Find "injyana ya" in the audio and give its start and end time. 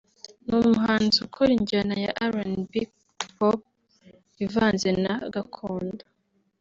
1.57-2.11